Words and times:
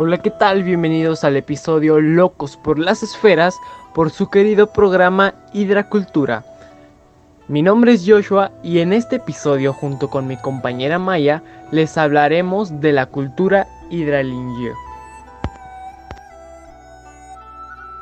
Hola, 0.00 0.18
¿qué 0.18 0.30
tal? 0.30 0.62
Bienvenidos 0.62 1.24
al 1.24 1.36
episodio 1.36 2.00
Locos 2.00 2.56
por 2.56 2.78
las 2.78 3.02
Esferas 3.02 3.56
por 3.92 4.10
su 4.10 4.30
querido 4.30 4.68
programa 4.68 5.34
Hidracultura. 5.52 6.44
Mi 7.48 7.62
nombre 7.62 7.94
es 7.94 8.04
Joshua 8.06 8.52
y 8.62 8.78
en 8.78 8.92
este 8.92 9.16
episodio 9.16 9.72
junto 9.72 10.08
con 10.08 10.28
mi 10.28 10.36
compañera 10.36 11.00
Maya 11.00 11.42
les 11.72 11.98
hablaremos 11.98 12.80
de 12.80 12.92
la 12.92 13.06
cultura 13.06 13.66
hidralingio. 13.90 14.72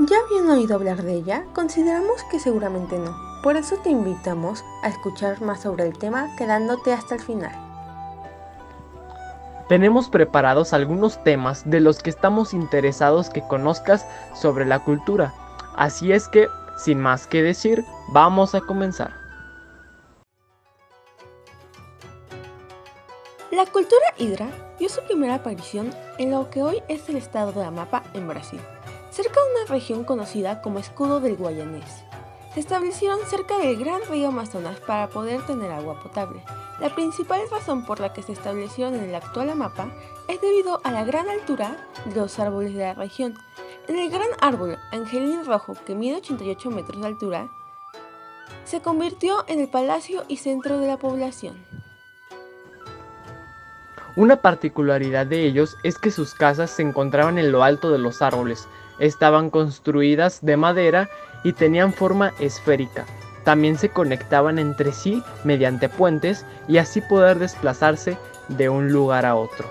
¿Ya 0.00 0.16
habían 0.26 0.50
oído 0.50 0.74
hablar 0.74 1.02
de 1.02 1.14
ella? 1.14 1.46
Consideramos 1.54 2.22
que 2.30 2.38
seguramente 2.38 2.98
no. 2.98 3.16
Por 3.42 3.56
eso 3.56 3.76
te 3.82 3.88
invitamos 3.88 4.62
a 4.82 4.88
escuchar 4.88 5.40
más 5.40 5.62
sobre 5.62 5.86
el 5.86 5.96
tema 5.96 6.28
quedándote 6.36 6.92
hasta 6.92 7.14
el 7.14 7.22
final. 7.22 7.67
Tenemos 9.68 10.08
preparados 10.08 10.72
algunos 10.72 11.22
temas 11.22 11.68
de 11.68 11.80
los 11.80 12.02
que 12.02 12.08
estamos 12.08 12.54
interesados 12.54 13.28
que 13.28 13.42
conozcas 13.42 14.06
sobre 14.34 14.64
la 14.64 14.78
cultura. 14.78 15.34
Así 15.76 16.10
es 16.12 16.26
que, 16.26 16.48
sin 16.78 16.98
más 16.98 17.26
que 17.26 17.42
decir, 17.42 17.84
vamos 18.12 18.54
a 18.54 18.60
comenzar. 18.62 19.12
La 23.50 23.66
cultura 23.66 24.14
hidra 24.16 24.48
dio 24.78 24.88
su 24.88 25.02
primera 25.02 25.34
aparición 25.34 25.90
en 26.16 26.30
lo 26.30 26.48
que 26.48 26.62
hoy 26.62 26.82
es 26.88 27.08
el 27.10 27.16
estado 27.16 27.52
de 27.52 27.64
Amapa 27.64 28.04
en 28.14 28.26
Brasil, 28.26 28.60
cerca 29.10 29.40
de 29.40 29.62
una 29.62 29.70
región 29.70 30.04
conocida 30.04 30.62
como 30.62 30.78
Escudo 30.78 31.20
del 31.20 31.36
Guayanés. 31.36 32.04
Se 32.54 32.60
establecieron 32.60 33.18
cerca 33.26 33.58
del 33.58 33.76
gran 33.76 34.00
río 34.10 34.28
Amazonas 34.28 34.80
para 34.80 35.08
poder 35.08 35.42
tener 35.42 35.70
agua 35.70 36.00
potable. 36.00 36.42
La 36.80 36.94
principal 36.94 37.40
razón 37.50 37.84
por 37.84 38.00
la 38.00 38.12
que 38.12 38.22
se 38.22 38.32
establecieron 38.32 38.94
en 38.94 39.04
el 39.04 39.14
actual 39.14 39.50
Amapa 39.50 39.88
es 40.28 40.40
debido 40.40 40.80
a 40.84 40.90
la 40.90 41.04
gran 41.04 41.28
altura 41.28 41.76
de 42.06 42.14
los 42.14 42.38
árboles 42.38 42.74
de 42.74 42.84
la 42.84 42.94
región. 42.94 43.34
En 43.86 43.98
el 43.98 44.10
gran 44.10 44.28
árbol 44.40 44.78
Angelín 44.92 45.44
Rojo, 45.44 45.74
que 45.86 45.94
mide 45.94 46.16
88 46.16 46.70
metros 46.70 47.00
de 47.00 47.06
altura, 47.06 47.48
se 48.64 48.80
convirtió 48.80 49.44
en 49.48 49.60
el 49.60 49.68
palacio 49.68 50.24
y 50.28 50.36
centro 50.36 50.78
de 50.78 50.86
la 50.86 50.96
población. 50.96 51.56
Una 54.16 54.36
particularidad 54.36 55.26
de 55.26 55.44
ellos 55.44 55.76
es 55.84 55.98
que 55.98 56.10
sus 56.10 56.34
casas 56.34 56.70
se 56.70 56.82
encontraban 56.82 57.38
en 57.38 57.52
lo 57.52 57.62
alto 57.62 57.90
de 57.90 57.98
los 57.98 58.20
árboles, 58.20 58.68
estaban 58.98 59.48
construidas 59.48 60.44
de 60.44 60.56
madera 60.56 61.08
y 61.44 61.52
tenían 61.52 61.92
forma 61.92 62.32
esférica. 62.38 63.04
También 63.44 63.78
se 63.78 63.88
conectaban 63.88 64.58
entre 64.58 64.92
sí 64.92 65.22
mediante 65.44 65.88
puentes 65.88 66.44
y 66.66 66.78
así 66.78 67.00
poder 67.00 67.38
desplazarse 67.38 68.16
de 68.48 68.68
un 68.68 68.92
lugar 68.92 69.24
a 69.24 69.34
otro. 69.34 69.70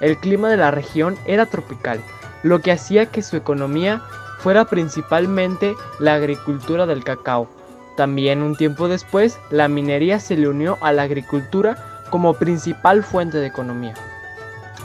El 0.00 0.18
clima 0.18 0.48
de 0.48 0.56
la 0.56 0.70
región 0.70 1.16
era 1.24 1.46
tropical, 1.46 2.00
lo 2.42 2.60
que 2.60 2.72
hacía 2.72 3.06
que 3.06 3.22
su 3.22 3.36
economía 3.36 4.02
fuera 4.40 4.66
principalmente 4.66 5.74
la 5.98 6.14
agricultura 6.14 6.84
del 6.84 7.04
cacao. 7.04 7.48
También 7.96 8.42
un 8.42 8.56
tiempo 8.56 8.88
después, 8.88 9.38
la 9.50 9.68
minería 9.68 10.20
se 10.20 10.36
le 10.36 10.48
unió 10.48 10.76
a 10.82 10.92
la 10.92 11.02
agricultura 11.02 12.02
como 12.10 12.34
principal 12.34 13.02
fuente 13.04 13.38
de 13.38 13.46
economía. 13.46 13.94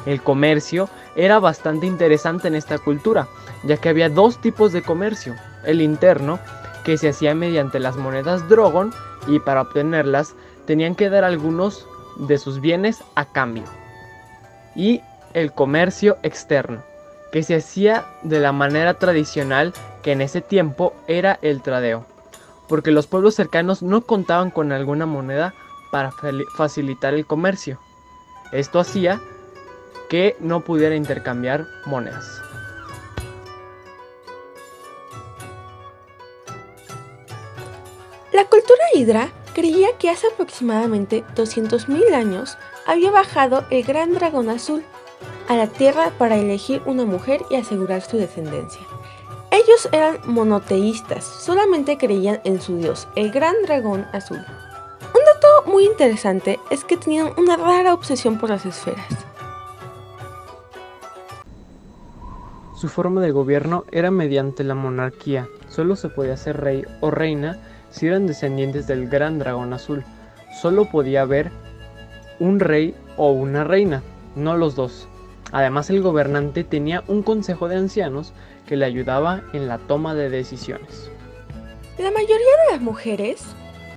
El 0.06 0.22
comercio 0.22 0.90
era 1.16 1.40
bastante 1.40 1.86
interesante 1.86 2.48
en 2.48 2.56
esta 2.56 2.78
cultura, 2.78 3.28
ya 3.64 3.78
que 3.78 3.90
había 3.90 4.10
dos 4.10 4.40
tipos 4.40 4.72
de 4.72 4.82
comercio, 4.82 5.36
el 5.66 5.82
interno, 5.82 6.40
que 6.84 6.98
se 6.98 7.10
hacía 7.10 7.36
mediante 7.36 7.80
las 7.80 7.98
monedas 7.98 8.48
Drogon 8.50 8.94
y 9.28 9.40
para 9.40 9.62
obtenerlas 9.62 10.34
tenían 10.66 10.96
que 10.96 11.10
dar 11.10 11.24
algunos 11.24 11.86
de 12.18 12.38
sus 12.38 12.62
bienes 12.62 13.04
a 13.16 13.26
cambio. 13.26 13.64
Y 14.76 15.02
el 15.34 15.52
comercio 15.52 16.18
externo, 16.24 16.82
que 17.32 17.44
se 17.44 17.56
hacía 17.56 18.06
de 18.24 18.40
la 18.40 18.52
manera 18.52 18.96
tradicional 18.96 19.74
que 20.04 20.12
en 20.12 20.22
ese 20.22 20.42
tiempo 20.42 20.94
era 21.08 21.38
el 21.42 21.62
tradeo, 21.62 22.06
porque 22.68 22.92
los 22.92 23.08
pueblos 23.08 23.36
cercanos 23.36 23.82
no 23.82 24.02
contaban 24.02 24.52
con 24.52 24.72
alguna 24.72 25.06
moneda 25.06 25.54
para 25.92 26.12
facilitar 26.56 27.14
el 27.14 27.26
comercio. 27.26 27.80
Esto 28.52 28.80
hacía 28.80 29.20
que 30.10 30.36
no 30.40 30.64
pudiera 30.64 30.96
intercambiar 30.96 31.68
monedas. 31.86 32.42
La 38.34 38.46
cultura 38.46 38.84
hidra 38.94 39.30
creía 39.54 39.98
que 39.98 40.10
hace 40.10 40.28
aproximadamente 40.28 41.24
200.000 41.36 42.14
años 42.14 42.58
había 42.86 43.12
bajado 43.12 43.66
el 43.70 43.84
gran 43.84 44.14
dragón 44.14 44.50
azul 44.50 44.84
a 45.48 45.56
la 45.56 45.68
tierra 45.68 46.12
para 46.18 46.38
elegir 46.38 46.82
una 46.86 47.06
mujer 47.06 47.42
y 47.50 47.56
asegurar 47.56 48.02
su 48.02 48.18
descendencia. 48.18 48.82
Ellos 49.52 49.90
eran 49.92 50.20
monoteístas, 50.26 51.26
solamente 51.26 51.98
creían 51.98 52.40
en 52.44 52.62
su 52.62 52.78
dios, 52.78 53.08
el 53.16 53.32
gran 53.32 53.56
dragón 53.64 54.08
azul. 54.14 54.38
Un 54.38 55.26
dato 55.26 55.70
muy 55.70 55.86
interesante 55.86 56.60
es 56.70 56.84
que 56.84 56.98
tenían 56.98 57.34
una 57.36 57.58
rara 57.58 57.94
obsesión 57.96 58.38
por 58.38 58.50
las 58.50 58.66
esferas. 58.66 59.29
Su 62.80 62.88
forma 62.88 63.20
de 63.20 63.32
gobierno 63.32 63.84
era 63.92 64.10
mediante 64.10 64.64
la 64.64 64.74
monarquía. 64.74 65.50
Solo 65.68 65.98
se 65.98 66.08
podía 66.08 66.38
ser 66.38 66.62
rey 66.62 66.86
o 67.02 67.12
reina 67.12 67.60
si 67.90 68.08
eran 68.08 68.26
descendientes 68.26 68.88
del 68.88 69.10
gran 69.10 69.38
dragón 69.38 69.74
azul. 69.74 70.06
Solo 70.62 70.86
podía 70.86 71.24
haber 71.24 71.52
un 72.40 72.62
rey 72.62 72.96
o 73.18 73.32
una 73.32 73.66
reina, 73.66 74.02
no 74.38 74.56
los 74.56 74.76
dos. 74.76 75.10
Además 75.52 75.90
el 75.90 76.02
gobernante 76.02 76.64
tenía 76.64 77.04
un 77.10 77.22
consejo 77.22 77.68
de 77.68 77.76
ancianos 77.76 78.32
que 78.66 78.78
le 78.78 78.86
ayudaba 78.86 79.42
en 79.52 79.68
la 79.68 79.78
toma 79.80 80.16
de 80.16 80.30
decisiones. 80.30 81.12
La 81.98 82.12
mayoría 82.12 82.38
de 82.38 82.72
las 82.72 82.82
mujeres 82.82 83.44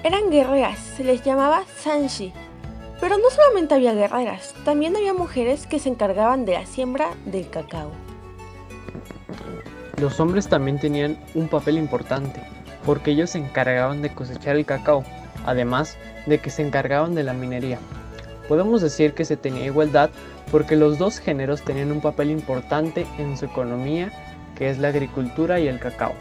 eran 0.03 0.29
guerreras, 0.29 0.81
se 0.81 1.05
les 1.05 1.23
llamaba 1.23 1.63
Sanshi. 1.77 2.33
Pero 3.01 3.17
no 3.17 3.31
solamente 3.31 3.77
había 3.77 3.95
guerreras, 3.95 4.57
también 4.65 4.97
había 4.97 5.15
mujeres 5.15 5.69
que 5.69 5.79
se 5.79 5.89
encargaban 5.89 6.45
de 6.45 6.55
la 6.55 6.67
siembra 6.67 7.11
del 7.27 7.49
cacao. 7.49 7.93
Los 10.03 10.19
hombres 10.19 10.49
también 10.49 10.81
tenían 10.81 11.17
un 11.33 11.47
papel 11.47 11.79
importante, 11.79 12.43
porque 12.85 13.13
ellos 13.13 13.31
se 13.31 13.39
encargaban 13.39 14.03
de 14.03 14.13
cosechar 14.13 14.57
el 14.57 14.67
cacao, 14.67 15.05
además 15.47 15.97
de 16.27 16.39
que 16.39 16.51
se 16.51 16.67
encargaban 16.67 17.15
de 17.15 17.23
la 17.23 17.35
minería. 17.35 17.79
Podemos 18.49 18.83
decir 18.83 19.15
que 19.15 19.25
se 19.25 19.37
tenía 19.37 19.65
igualdad 19.65 20.11
porque 20.51 20.75
los 20.75 20.99
dos 20.99 21.21
géneros 21.21 21.63
tenían 21.63 21.93
un 21.93 22.01
papel 22.01 22.33
importante 22.33 23.07
en 23.17 23.37
su 23.37 23.45
economía, 23.45 24.11
que 24.57 24.71
es 24.71 24.81
la 24.81 24.89
agricultura 24.89 25.61
y 25.61 25.69
el 25.69 25.79
cacao. 25.79 26.15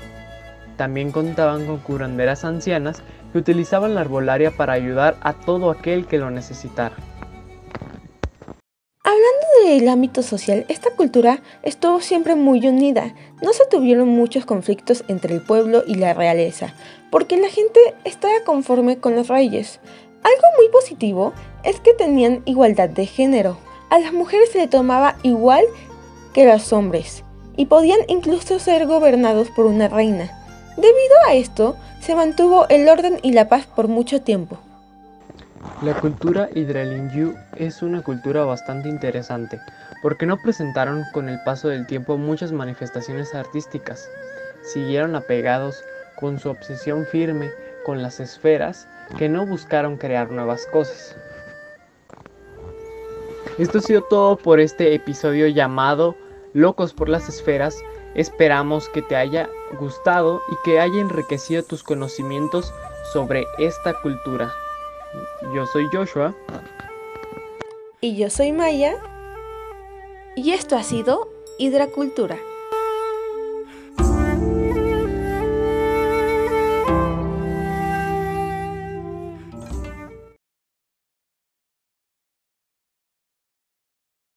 También 0.78 1.12
contaban 1.12 1.66
con 1.66 1.80
curanderas 1.80 2.46
ancianas 2.46 3.02
que 3.32 3.40
utilizaban 3.40 3.96
la 3.96 4.02
arbolaria 4.02 4.52
para 4.52 4.74
ayudar 4.74 5.18
a 5.22 5.34
todo 5.34 5.72
aquel 5.72 6.06
que 6.06 6.20
lo 6.20 6.30
necesitara 6.30 6.94
el 9.66 9.88
ámbito 9.88 10.24
social, 10.24 10.66
esta 10.68 10.92
cultura 10.92 11.42
estuvo 11.64 12.02
siempre 12.02 12.36
muy 12.36 12.68
unida. 12.68 13.14
No 13.42 13.54
se 13.54 13.66
tuvieron 13.66 14.10
muchos 14.10 14.46
conflictos 14.46 15.04
entre 15.08 15.36
el 15.36 15.42
pueblo 15.42 15.84
y 15.86 15.96
la 15.96 16.14
realeza, 16.14 16.74
porque 17.10 17.38
la 17.38 17.50
gente 17.50 17.80
estaba 18.04 18.34
conforme 18.46 18.98
con 18.98 19.16
los 19.16 19.28
reyes. 19.28 19.80
Algo 20.24 20.48
muy 20.58 20.70
positivo 20.70 21.34
es 21.64 21.80
que 21.80 21.94
tenían 21.94 22.42
igualdad 22.46 22.90
de 22.90 23.06
género. 23.06 23.58
A 23.90 24.00
las 24.00 24.14
mujeres 24.14 24.52
se 24.52 24.60
le 24.60 24.68
tomaba 24.68 25.18
igual 25.24 25.66
que 26.34 26.50
a 26.50 26.54
los 26.54 26.72
hombres, 26.74 27.24
y 27.58 27.66
podían 27.66 28.00
incluso 28.08 28.60
ser 28.60 28.88
gobernados 28.88 29.50
por 29.50 29.66
una 29.66 29.88
reina. 29.88 30.32
Debido 30.78 31.16
a 31.28 31.34
esto, 31.34 31.76
se 32.00 32.16
mantuvo 32.16 32.68
el 32.70 32.88
orden 32.88 33.20
y 33.22 33.34
la 33.34 33.50
paz 33.50 33.66
por 33.68 33.88
mucho 33.88 34.22
tiempo. 34.22 34.58
La 35.82 36.00
cultura 36.00 36.48
Hidralingyu 36.54 37.34
es 37.56 37.82
una 37.82 38.04
cultura 38.04 38.46
bastante 38.46 38.88
interesante, 38.88 39.60
porque 40.04 40.28
no 40.28 40.38
presentaron 40.38 41.04
con 41.12 41.28
el 41.28 41.42
paso 41.44 41.70
del 41.70 41.88
tiempo 41.88 42.18
muchas 42.18 42.52
manifestaciones 42.52 43.34
artísticas. 43.34 44.08
Siguieron 44.62 45.16
apegados 45.16 45.84
con 46.20 46.38
su 46.38 46.52
obsesión 46.52 47.08
firme 47.08 47.50
con 47.84 48.04
las 48.04 48.20
esferas 48.20 48.88
que 49.18 49.28
no 49.28 49.48
buscaron 49.48 49.98
crear 49.98 50.30
nuevas 50.30 50.68
cosas. 50.68 51.16
Esto 53.58 53.80
ha 53.80 53.82
sido 53.82 54.04
todo 54.04 54.38
por 54.38 54.60
este 54.60 54.94
episodio 54.94 55.48
llamado 55.48 56.16
Locos 56.54 56.94
por 56.94 57.10
las 57.10 57.28
Esferas. 57.28 57.76
Esperamos 58.14 58.88
que 58.90 59.02
te 59.02 59.16
haya 59.16 59.50
gustado 59.80 60.44
y 60.52 60.56
que 60.64 60.80
haya 60.80 61.02
enriquecido 61.02 61.64
tus 61.64 61.82
conocimientos 61.82 62.72
sobre 63.14 63.46
esta 63.58 64.00
cultura. 64.02 64.54
Yo 65.54 65.66
soy 65.66 65.88
Joshua. 65.92 66.36
Y 68.00 68.16
yo 68.16 68.30
soy 68.30 68.52
Maya. 68.52 68.96
Y 70.36 70.52
esto 70.52 70.76
ha 70.76 70.84
sido 70.84 71.30
Hidracultura. 71.58 72.38